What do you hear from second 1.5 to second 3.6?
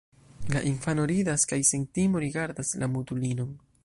kaj sen timo rigardas la mutulinon.